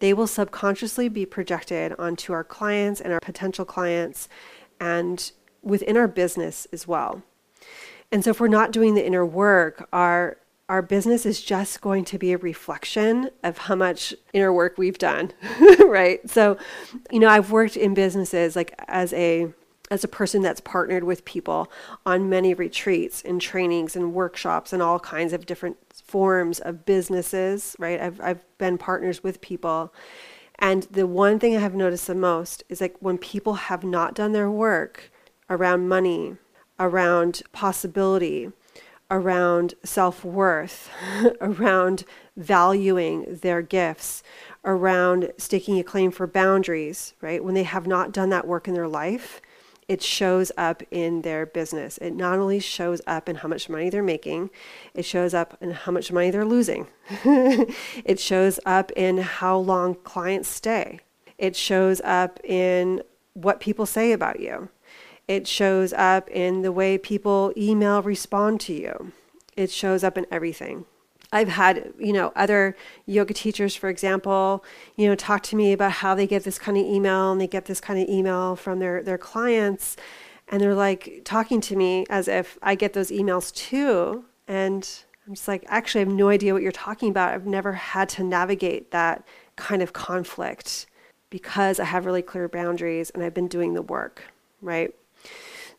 they 0.00 0.12
will 0.12 0.26
subconsciously 0.26 1.08
be 1.08 1.24
projected 1.24 1.94
onto 1.98 2.34
our 2.34 2.44
clients 2.44 3.00
and 3.00 3.12
our 3.12 3.20
potential 3.20 3.64
clients 3.64 4.28
and 4.78 5.32
within 5.62 5.96
our 5.96 6.08
business 6.08 6.66
as 6.72 6.86
well. 6.86 7.22
And 8.12 8.24
so 8.24 8.30
if 8.30 8.40
we're 8.40 8.48
not 8.48 8.72
doing 8.72 8.94
the 8.94 9.06
inner 9.06 9.24
work, 9.24 9.88
our 9.92 10.36
our 10.68 10.82
business 10.82 11.26
is 11.26 11.42
just 11.42 11.80
going 11.80 12.04
to 12.04 12.16
be 12.16 12.32
a 12.32 12.38
reflection 12.38 13.28
of 13.42 13.58
how 13.58 13.74
much 13.74 14.14
inner 14.32 14.52
work 14.52 14.78
we've 14.78 14.98
done, 14.98 15.32
right? 15.84 16.30
So, 16.30 16.58
you 17.10 17.18
know, 17.18 17.28
I've 17.28 17.50
worked 17.50 17.76
in 17.76 17.92
businesses 17.92 18.54
like 18.54 18.72
as 18.86 19.12
a 19.12 19.52
as 19.90 20.04
a 20.04 20.08
person 20.08 20.40
that's 20.40 20.60
partnered 20.60 21.02
with 21.02 21.24
people 21.24 21.70
on 22.06 22.28
many 22.28 22.54
retreats 22.54 23.22
and 23.22 23.40
trainings 23.40 23.96
and 23.96 24.14
workshops 24.14 24.72
and 24.72 24.80
all 24.80 25.00
kinds 25.00 25.32
of 25.32 25.46
different 25.46 25.76
forms 26.04 26.60
of 26.60 26.84
businesses, 26.86 27.74
right? 27.78 28.00
I've, 28.00 28.20
I've 28.20 28.44
been 28.58 28.78
partners 28.78 29.24
with 29.24 29.40
people. 29.40 29.92
And 30.60 30.84
the 30.84 31.08
one 31.08 31.40
thing 31.40 31.56
I 31.56 31.60
have 31.60 31.74
noticed 31.74 32.06
the 32.06 32.14
most 32.14 32.62
is 32.68 32.80
like 32.80 32.94
when 33.00 33.18
people 33.18 33.54
have 33.54 33.82
not 33.82 34.14
done 34.14 34.30
their 34.30 34.50
work 34.50 35.10
around 35.48 35.88
money, 35.88 36.36
around 36.80 37.42
possibility, 37.52 38.50
around 39.10 39.74
self 39.84 40.24
worth, 40.24 40.90
around 41.40 42.04
valuing 42.36 43.38
their 43.42 43.62
gifts, 43.62 44.22
around 44.64 45.32
staking 45.36 45.78
a 45.78 45.84
claim 45.84 46.10
for 46.10 46.26
boundaries, 46.26 47.14
right? 47.20 47.44
When 47.44 47.54
they 47.54 47.62
have 47.62 47.86
not 47.86 48.12
done 48.12 48.30
that 48.30 48.46
work 48.46 48.66
in 48.66 48.74
their 48.74 48.88
life, 48.88 49.40
it 49.90 50.02
shows 50.02 50.52
up 50.56 50.84
in 50.92 51.22
their 51.22 51.44
business. 51.44 51.98
It 51.98 52.12
not 52.12 52.38
only 52.38 52.60
shows 52.60 53.00
up 53.08 53.28
in 53.28 53.36
how 53.36 53.48
much 53.48 53.68
money 53.68 53.90
they're 53.90 54.04
making, 54.04 54.50
it 54.94 55.04
shows 55.04 55.34
up 55.34 55.58
in 55.60 55.72
how 55.72 55.90
much 55.90 56.12
money 56.12 56.30
they're 56.30 56.44
losing. 56.44 56.86
it 57.24 58.20
shows 58.20 58.60
up 58.64 58.92
in 58.92 59.18
how 59.18 59.58
long 59.58 59.96
clients 59.96 60.48
stay. 60.48 61.00
It 61.38 61.56
shows 61.56 62.00
up 62.04 62.38
in 62.44 63.02
what 63.34 63.58
people 63.58 63.84
say 63.84 64.12
about 64.12 64.38
you. 64.38 64.68
It 65.30 65.46
shows 65.46 65.92
up 65.92 66.28
in 66.28 66.62
the 66.62 66.72
way 66.72 66.98
people 66.98 67.52
email 67.56 68.02
respond 68.02 68.60
to 68.62 68.72
you. 68.72 69.12
It 69.56 69.70
shows 69.70 70.02
up 70.02 70.18
in 70.18 70.26
everything. 70.28 70.86
I've 71.32 71.50
had, 71.50 71.92
you 72.00 72.12
know, 72.12 72.32
other 72.34 72.76
yoga 73.06 73.32
teachers, 73.32 73.76
for 73.76 73.88
example, 73.88 74.64
you 74.96 75.06
know, 75.06 75.14
talk 75.14 75.44
to 75.44 75.54
me 75.54 75.72
about 75.72 75.92
how 75.92 76.16
they 76.16 76.26
get 76.26 76.42
this 76.42 76.58
kind 76.58 76.76
of 76.76 76.84
email 76.84 77.30
and 77.30 77.40
they 77.40 77.46
get 77.46 77.66
this 77.66 77.80
kind 77.80 78.02
of 78.02 78.08
email 78.08 78.56
from 78.56 78.80
their, 78.80 79.04
their 79.04 79.18
clients. 79.18 79.96
And 80.48 80.60
they're 80.60 80.74
like 80.74 81.22
talking 81.24 81.60
to 81.60 81.76
me 81.76 82.06
as 82.10 82.26
if 82.26 82.58
I 82.60 82.74
get 82.74 82.94
those 82.94 83.12
emails 83.12 83.54
too. 83.54 84.24
And 84.48 84.84
I'm 85.28 85.34
just 85.34 85.46
like, 85.46 85.64
actually, 85.68 86.00
I 86.00 86.06
have 86.06 86.12
no 86.12 86.28
idea 86.30 86.54
what 86.54 86.62
you're 86.64 86.72
talking 86.72 87.08
about. 87.08 87.32
I've 87.32 87.46
never 87.46 87.74
had 87.74 88.08
to 88.08 88.24
navigate 88.24 88.90
that 88.90 89.24
kind 89.54 89.80
of 89.80 89.92
conflict 89.92 90.86
because 91.30 91.78
I 91.78 91.84
have 91.84 92.04
really 92.04 92.22
clear 92.22 92.48
boundaries 92.48 93.10
and 93.10 93.22
I've 93.22 93.34
been 93.34 93.46
doing 93.46 93.74
the 93.74 93.82
work, 93.82 94.24
right? 94.60 94.92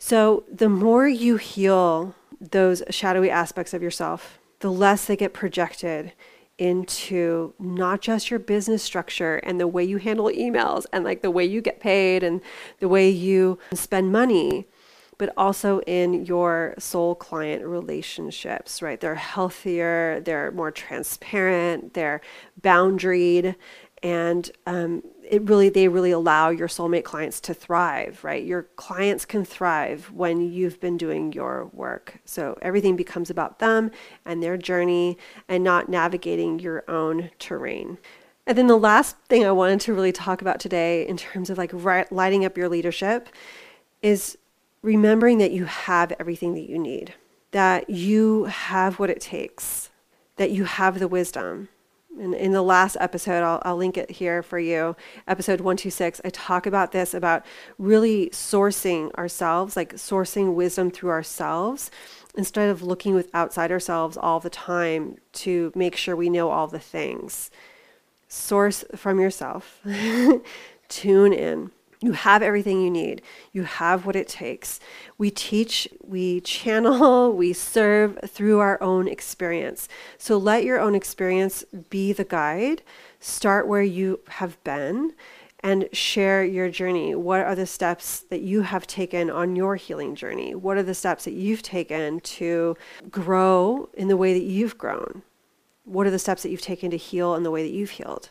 So 0.03 0.45
the 0.51 0.67
more 0.67 1.07
you 1.07 1.37
heal 1.37 2.15
those 2.39 2.81
shadowy 2.89 3.29
aspects 3.29 3.71
of 3.71 3.83
yourself, 3.83 4.39
the 4.59 4.71
less 4.71 5.05
they 5.05 5.15
get 5.15 5.31
projected 5.31 6.13
into 6.57 7.53
not 7.59 8.01
just 8.01 8.31
your 8.31 8.39
business 8.39 8.81
structure 8.81 9.35
and 9.37 9.59
the 9.59 9.67
way 9.67 9.83
you 9.83 9.97
handle 9.97 10.25
emails 10.25 10.87
and 10.91 11.05
like 11.05 11.21
the 11.21 11.29
way 11.29 11.45
you 11.45 11.61
get 11.61 11.79
paid 11.79 12.23
and 12.23 12.41
the 12.79 12.87
way 12.87 13.11
you 13.11 13.59
spend 13.75 14.11
money, 14.11 14.67
but 15.19 15.31
also 15.37 15.81
in 15.81 16.25
your 16.25 16.73
soul 16.79 17.13
client 17.13 17.63
relationships, 17.63 18.81
right? 18.81 18.99
They're 18.99 19.13
healthier, 19.13 20.19
they're 20.25 20.49
more 20.49 20.71
transparent, 20.71 21.93
they're 21.93 22.21
boundaried, 22.59 23.55
and 24.03 24.51
um, 24.65 25.03
it 25.27 25.41
really 25.43 25.69
they 25.69 25.87
really 25.87 26.11
allow 26.11 26.49
your 26.49 26.67
soulmate 26.67 27.03
clients 27.03 27.39
to 27.39 27.53
thrive 27.53 28.23
right? 28.23 28.43
Your 28.43 28.63
clients 28.75 29.25
can 29.25 29.45
thrive 29.45 30.11
when 30.11 30.51
you've 30.51 30.79
been 30.79 30.97
doing 30.97 31.33
your 31.33 31.69
work. 31.73 32.19
So 32.25 32.57
everything 32.61 32.95
becomes 32.95 33.29
about 33.29 33.59
them 33.59 33.91
and 34.25 34.41
their 34.41 34.57
journey 34.57 35.17
and 35.47 35.63
not 35.63 35.89
navigating 35.89 36.59
your 36.59 36.83
own 36.89 37.31
terrain. 37.39 37.97
And 38.47 38.57
then 38.57 38.67
the 38.67 38.77
last 38.77 39.17
thing 39.29 39.45
i 39.45 39.51
wanted 39.51 39.79
to 39.81 39.93
really 39.93 40.11
talk 40.11 40.41
about 40.41 40.59
today 40.59 41.07
in 41.07 41.17
terms 41.17 41.49
of 41.49 41.57
like 41.57 41.71
right, 41.73 42.11
lighting 42.11 42.43
up 42.43 42.57
your 42.57 42.69
leadership 42.69 43.29
is 44.01 44.37
remembering 44.81 45.37
that 45.37 45.51
you 45.51 45.65
have 45.65 46.11
everything 46.19 46.53
that 46.55 46.67
you 46.67 46.77
need 46.77 47.13
that 47.51 47.89
you 47.89 48.45
have 48.45 48.97
what 48.97 49.09
it 49.09 49.21
takes 49.21 49.89
that 50.37 50.51
you 50.51 50.63
have 50.63 50.99
the 50.99 51.07
wisdom 51.07 51.69
in, 52.19 52.33
in 52.33 52.51
the 52.51 52.61
last 52.61 52.97
episode, 52.99 53.43
I'll, 53.43 53.61
I'll 53.63 53.77
link 53.77 53.97
it 53.97 54.11
here 54.11 54.43
for 54.43 54.59
you, 54.59 54.95
episode 55.27 55.61
126, 55.61 56.21
I 56.23 56.29
talk 56.29 56.65
about 56.65 56.91
this 56.91 57.13
about 57.13 57.45
really 57.77 58.29
sourcing 58.29 59.13
ourselves, 59.15 59.75
like 59.75 59.95
sourcing 59.95 60.53
wisdom 60.53 60.91
through 60.91 61.11
ourselves 61.11 61.91
instead 62.35 62.69
of 62.69 62.81
looking 62.81 63.13
with 63.13 63.29
outside 63.33 63.71
ourselves 63.71 64.17
all 64.17 64.39
the 64.39 64.49
time 64.49 65.17
to 65.33 65.71
make 65.75 65.95
sure 65.95 66.15
we 66.15 66.29
know 66.29 66.49
all 66.49 66.67
the 66.67 66.79
things. 66.79 67.51
Source 68.27 68.83
from 68.95 69.19
yourself, 69.19 69.79
tune 70.87 71.33
in. 71.33 71.71
You 72.03 72.13
have 72.13 72.41
everything 72.41 72.81
you 72.81 72.89
need. 72.89 73.21
You 73.53 73.61
have 73.63 74.07
what 74.07 74.15
it 74.15 74.27
takes. 74.27 74.79
We 75.19 75.29
teach, 75.29 75.87
we 76.03 76.41
channel, 76.41 77.31
we 77.35 77.53
serve 77.53 78.17
through 78.25 78.57
our 78.57 78.81
own 78.81 79.07
experience. 79.07 79.87
So 80.17 80.35
let 80.37 80.63
your 80.63 80.79
own 80.79 80.95
experience 80.95 81.63
be 81.91 82.11
the 82.11 82.23
guide. 82.23 82.81
Start 83.19 83.67
where 83.67 83.83
you 83.83 84.19
have 84.29 84.61
been 84.63 85.13
and 85.63 85.87
share 85.91 86.43
your 86.43 86.69
journey. 86.69 87.13
What 87.13 87.41
are 87.41 87.53
the 87.53 87.67
steps 87.67 88.21
that 88.31 88.41
you 88.41 88.63
have 88.63 88.87
taken 88.87 89.29
on 89.29 89.55
your 89.55 89.75
healing 89.75 90.15
journey? 90.15 90.55
What 90.55 90.77
are 90.77 90.83
the 90.83 90.95
steps 90.95 91.25
that 91.25 91.33
you've 91.33 91.61
taken 91.61 92.19
to 92.21 92.75
grow 93.11 93.89
in 93.93 94.07
the 94.07 94.17
way 94.17 94.33
that 94.33 94.43
you've 94.43 94.79
grown? 94.79 95.21
What 95.83 96.07
are 96.07 96.11
the 96.11 96.17
steps 96.17 96.41
that 96.41 96.49
you've 96.49 96.61
taken 96.61 96.89
to 96.89 96.97
heal 96.97 97.35
in 97.35 97.43
the 97.43 97.51
way 97.51 97.61
that 97.61 97.73
you've 97.73 97.91
healed? 97.91 98.29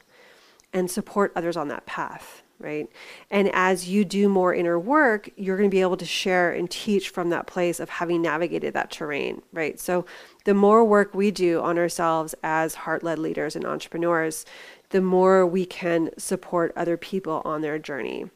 And 0.73 0.91
support 0.91 1.33
others 1.37 1.57
on 1.57 1.69
that 1.69 1.87
path 1.87 2.43
right? 2.61 2.89
And 3.31 3.51
as 3.53 3.89
you 3.89 4.05
do 4.05 4.29
more 4.29 4.55
inner 4.55 4.79
work, 4.79 5.31
you're 5.37 5.57
going 5.57 5.71
to 5.71 5.75
be 5.75 5.81
able 5.81 5.97
to 5.97 6.05
share 6.05 6.53
and 6.53 6.71
teach 6.71 7.09
from 7.09 7.31
that 7.31 7.47
place 7.47 7.81
of 7.81 7.89
having 7.89 8.23
navigated 8.23 8.75
that 8.75 8.91
terrain, 8.91 9.43
right? 9.53 9.81
So 9.81 10.05
the 10.45 10.55
more 10.55 10.85
work 10.85 11.15
we 11.15 11.31
do 11.31 11.61
on 11.61 11.79
ourselves 11.79 12.35
as 12.43 12.75
heart 12.75 13.03
led 13.03 13.19
leaders 13.19 13.57
and 13.57 13.65
entrepreneurs, 13.65 14.45
the 14.91 15.01
more 15.01 15.47
we 15.47 15.65
can 15.65 16.11
support 16.19 16.73
other 16.77 16.97
people 16.97 17.43
on 17.45 17.63
their 17.63 17.79
journey. 17.79 18.27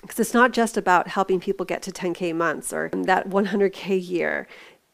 Because 0.00 0.18
it's 0.18 0.34
not 0.34 0.52
just 0.52 0.78
about 0.78 1.08
helping 1.08 1.40
people 1.40 1.66
get 1.66 1.82
to 1.82 1.92
10K 1.92 2.34
months 2.34 2.72
or 2.72 2.88
that 2.94 3.28
100K 3.28 4.08
year 4.08 4.48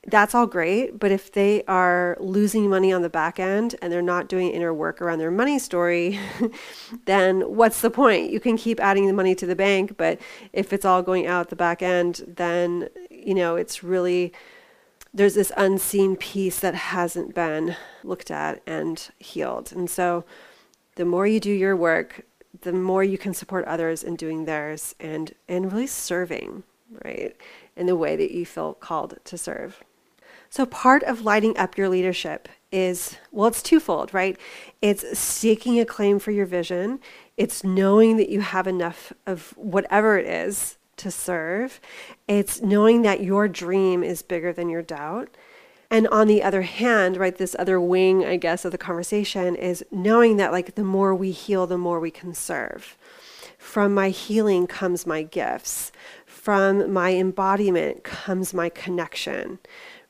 that's 0.06 0.34
all 0.34 0.46
great. 0.46 0.98
But 0.98 1.10
if 1.10 1.32
they 1.32 1.64
are 1.64 2.16
losing 2.20 2.70
money 2.70 2.92
on 2.92 3.02
the 3.02 3.08
back 3.08 3.40
end 3.40 3.74
and 3.82 3.92
they're 3.92 4.02
not 4.02 4.28
doing 4.28 4.50
inner 4.50 4.72
work 4.72 5.02
around 5.02 5.18
their 5.18 5.30
money 5.30 5.58
story, 5.58 6.18
then 7.06 7.40
what's 7.42 7.80
the 7.80 7.90
point? 7.90 8.30
You 8.30 8.40
can 8.40 8.56
keep 8.56 8.80
adding 8.80 9.06
the 9.06 9.12
money 9.12 9.34
to 9.34 9.46
the 9.46 9.56
bank, 9.56 9.96
but 9.96 10.20
if 10.52 10.72
it's 10.72 10.84
all 10.84 11.02
going 11.02 11.26
out 11.26 11.50
the 11.50 11.56
back 11.56 11.82
end, 11.82 12.22
then, 12.26 12.88
you 13.10 13.34
know, 13.34 13.56
it's 13.56 13.82
really, 13.82 14.32
there's 15.12 15.34
this 15.34 15.52
unseen 15.56 16.16
piece 16.16 16.60
that 16.60 16.74
hasn't 16.74 17.34
been 17.34 17.76
looked 18.04 18.30
at 18.30 18.62
and 18.66 19.10
healed. 19.18 19.72
And 19.72 19.90
so, 19.90 20.24
the 20.94 21.04
more 21.04 21.26
you 21.26 21.40
do 21.40 21.52
your 21.52 21.76
work, 21.76 22.24
the 22.62 22.72
more 22.72 23.04
you 23.04 23.18
can 23.18 23.34
support 23.34 23.64
others 23.66 24.02
in 24.02 24.16
doing 24.16 24.44
theirs 24.44 24.94
and 24.98 25.34
and 25.46 25.70
really 25.70 25.86
serving, 25.86 26.62
right? 27.04 27.36
In 27.76 27.86
the 27.86 27.96
way 27.96 28.16
that 28.16 28.30
you 28.30 28.46
feel 28.46 28.72
called 28.72 29.18
to 29.24 29.36
serve. 29.36 29.84
So 30.56 30.64
part 30.64 31.02
of 31.02 31.20
lighting 31.20 31.54
up 31.58 31.76
your 31.76 31.90
leadership 31.90 32.48
is 32.72 33.18
well 33.30 33.48
it's 33.48 33.60
twofold, 33.60 34.14
right? 34.14 34.38
It's 34.80 35.18
seeking 35.18 35.78
a 35.78 35.84
claim 35.84 36.18
for 36.18 36.30
your 36.30 36.46
vision, 36.46 36.98
it's 37.36 37.62
knowing 37.62 38.16
that 38.16 38.30
you 38.30 38.40
have 38.40 38.66
enough 38.66 39.12
of 39.26 39.52
whatever 39.58 40.16
it 40.16 40.24
is 40.24 40.78
to 40.96 41.10
serve. 41.10 41.78
It's 42.26 42.62
knowing 42.62 43.02
that 43.02 43.22
your 43.22 43.48
dream 43.48 44.02
is 44.02 44.22
bigger 44.22 44.50
than 44.50 44.70
your 44.70 44.80
doubt. 44.80 45.36
And 45.90 46.08
on 46.08 46.26
the 46.26 46.42
other 46.42 46.62
hand, 46.62 47.18
right, 47.18 47.36
this 47.36 47.54
other 47.58 47.78
wing, 47.78 48.24
I 48.24 48.36
guess, 48.36 48.64
of 48.64 48.72
the 48.72 48.78
conversation 48.78 49.56
is 49.56 49.84
knowing 49.90 50.38
that, 50.38 50.52
like, 50.52 50.74
the 50.74 50.84
more 50.84 51.14
we 51.14 51.32
heal, 51.32 51.66
the 51.66 51.76
more 51.76 52.00
we 52.00 52.10
can 52.10 52.32
serve. 52.32 52.96
From 53.58 53.92
my 53.92 54.08
healing 54.08 54.66
comes 54.66 55.06
my 55.06 55.22
gifts. 55.22 55.92
From 56.24 56.92
my 56.92 57.14
embodiment 57.14 58.04
comes 58.04 58.54
my 58.54 58.68
connection, 58.68 59.58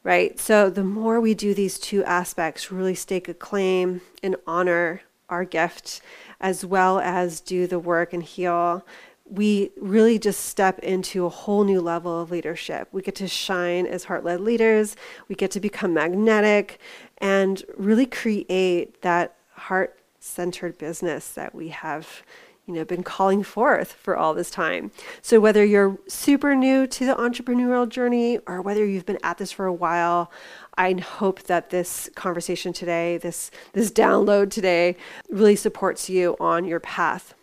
right? 0.06 0.38
So 0.38 0.70
the 0.70 0.84
more 0.84 1.20
we 1.20 1.34
do 1.34 1.52
these 1.52 1.80
two 1.80 2.04
aspects, 2.04 2.70
really 2.70 2.94
stake 2.94 3.28
a 3.28 3.34
claim 3.34 4.02
and 4.22 4.36
honor 4.46 5.02
our 5.28 5.44
gift, 5.44 6.00
as 6.40 6.64
well 6.64 7.00
as 7.00 7.40
do 7.40 7.66
the 7.66 7.80
work 7.80 8.12
and 8.12 8.22
heal, 8.22 8.86
we 9.28 9.72
really 9.76 10.20
just 10.20 10.44
step 10.44 10.78
into 10.78 11.26
a 11.26 11.28
whole 11.28 11.64
new 11.64 11.80
level 11.80 12.20
of 12.20 12.30
leadership. 12.30 12.86
We 12.92 13.02
get 13.02 13.16
to 13.16 13.26
shine 13.26 13.84
as 13.84 14.04
heart 14.04 14.24
led 14.24 14.40
leaders, 14.40 14.94
we 15.26 15.34
get 15.34 15.50
to 15.50 15.60
become 15.60 15.92
magnetic 15.92 16.78
and 17.18 17.64
really 17.76 18.06
create 18.06 19.02
that 19.02 19.34
heart 19.54 19.98
centered 20.20 20.78
business 20.78 21.30
that 21.30 21.52
we 21.52 21.70
have 21.70 22.22
you 22.66 22.74
know 22.74 22.84
been 22.84 23.02
calling 23.02 23.42
forth 23.42 23.92
for 23.92 24.16
all 24.16 24.34
this 24.34 24.50
time. 24.50 24.90
So 25.22 25.40
whether 25.40 25.64
you're 25.64 25.98
super 26.08 26.54
new 26.54 26.86
to 26.88 27.06
the 27.06 27.14
entrepreneurial 27.14 27.88
journey 27.88 28.38
or 28.46 28.60
whether 28.60 28.84
you've 28.84 29.06
been 29.06 29.18
at 29.22 29.38
this 29.38 29.52
for 29.52 29.66
a 29.66 29.72
while, 29.72 30.30
I 30.76 30.92
hope 30.94 31.44
that 31.44 31.70
this 31.70 32.10
conversation 32.14 32.72
today, 32.72 33.18
this 33.18 33.50
this 33.72 33.90
download 33.90 34.50
today 34.50 34.96
really 35.30 35.56
supports 35.56 36.10
you 36.10 36.36
on 36.40 36.64
your 36.64 36.80
path. 36.80 37.34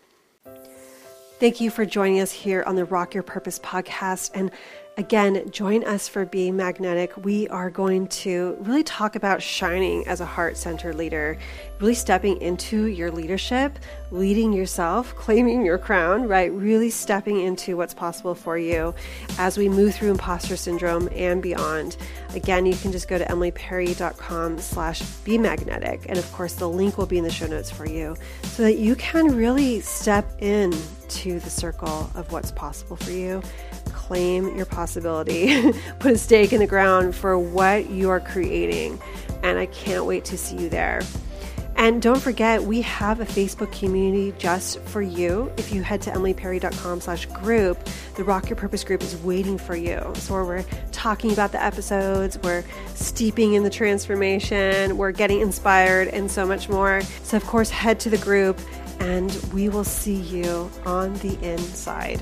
Thank 1.40 1.60
you 1.60 1.70
for 1.70 1.86
joining 1.86 2.20
us 2.22 2.32
here 2.32 2.64
on 2.64 2.76
the 2.76 2.86
Rock 2.86 3.14
Your 3.14 3.24
Purpose 3.24 3.60
podcast. 3.60 4.32
And 4.34 4.52
Again, 4.96 5.50
join 5.50 5.84
us 5.86 6.08
for 6.08 6.24
Being 6.24 6.56
Magnetic. 6.56 7.18
We 7.26 7.48
are 7.48 7.72
going 7.72 8.06
to 8.10 8.56
really 8.60 8.84
talk 8.84 9.16
about 9.16 9.42
shining 9.42 10.08
as 10.08 10.22
a 10.22 10.26
heart 10.26 10.56
centered 10.56 10.94
leader, 10.94 11.40
really 11.80 11.96
stepping 11.96 12.40
into 12.40 12.86
your 12.86 13.10
leadership, 13.10 13.80
leading 14.12 14.54
yourself, 14.54 15.16
claiming 15.16 15.66
your 15.66 15.80
crown, 15.80 16.28
right? 16.28 16.54
Really 16.54 16.92
stepping 16.92 17.42
into 17.42 17.76
what's 17.76 17.96
possible 17.96 18.36
for 18.36 18.56
you 18.56 18.94
as 19.40 19.58
we 19.58 19.68
move 19.68 19.96
through 19.96 20.12
imposter 20.12 20.56
syndrome 20.56 21.10
and 21.12 21.42
beyond. 21.42 21.98
Again, 22.36 22.68
you 22.68 22.76
can 22.76 22.92
just 22.92 23.08
go 23.08 23.18
to 23.18 23.26
emilyperry.com 23.26 24.60
slash 24.60 25.02
be 25.24 25.40
magnetic. 25.40 26.06
And 26.08 26.20
of 26.20 26.32
course, 26.34 26.54
the 26.54 26.70
link 26.70 27.00
will 27.00 27.08
be 27.08 27.18
in 27.18 27.24
the 27.24 27.32
show 27.32 27.48
notes 27.48 27.72
for 27.72 27.88
you 27.88 28.16
so 28.44 28.62
that 28.62 28.76
you 28.76 28.96
can 28.96 29.36
really 29.36 29.80
step 29.80 30.32
in 30.38 30.72
to 31.10 31.40
the 31.40 31.50
circle 31.50 32.12
of 32.14 32.32
what's 32.32 32.52
possible 32.52 32.96
for 32.96 33.12
you 33.12 33.42
claim 34.08 34.56
your 34.56 34.66
possibility, 34.66 35.72
put 36.00 36.12
a 36.12 36.18
stake 36.18 36.52
in 36.52 36.60
the 36.60 36.68
ground 36.68 37.16
for 37.16 37.38
what 37.40 37.90
you 37.90 38.10
are 38.10 38.20
creating. 38.20 39.00
And 39.44 39.58
I 39.58 39.66
can't 39.68 40.06
wait 40.06 40.26
to 40.26 40.38
see 40.38 40.58
you 40.58 40.70
there. 40.70 41.02
And 41.76 42.02
don't 42.02 42.22
forget, 42.22 42.62
we 42.62 42.82
have 42.82 43.20
a 43.20 43.26
Facebook 43.26 43.72
community 43.72 44.34
just 44.38 44.80
for 44.82 45.02
you. 45.02 45.52
If 45.58 45.74
you 45.74 45.82
head 45.82 46.02
to 46.04 46.12
emilyperry.com 46.12 47.02
slash 47.02 47.26
group, 47.28 47.78
the 48.16 48.24
Rock 48.24 48.50
Your 48.50 48.56
Purpose 48.58 48.84
group 48.84 49.02
is 49.02 49.18
waiting 49.18 49.58
for 49.58 49.76
you. 49.76 50.00
So 50.16 50.34
where 50.34 50.46
we're 50.46 50.66
talking 50.92 51.34
about 51.34 51.52
the 51.52 51.64
episodes, 51.64 52.38
we're 52.44 52.64
steeping 52.94 53.54
in 53.54 53.64
the 53.64 53.70
transformation, 53.70 54.98
we're 54.98 55.12
getting 55.12 55.42
inspired, 55.42 56.10
and 56.10 56.30
so 56.30 56.46
much 56.46 56.70
more. 56.70 57.02
So, 57.24 57.38
of 57.38 57.46
course, 57.46 57.70
head 57.70 58.00
to 58.02 58.10
the 58.10 58.20
group 58.20 58.60
and 59.00 59.32
we 59.54 59.68
will 59.68 59.84
see 59.84 60.16
you 60.16 60.70
on 60.86 61.14
the 61.16 61.38
inside. 61.42 62.22